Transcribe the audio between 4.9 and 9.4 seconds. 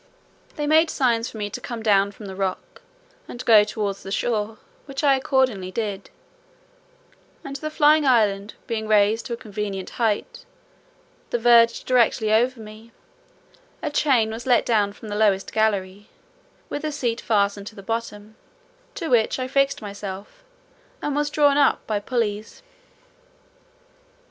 I accordingly did; and the flying island being raised to a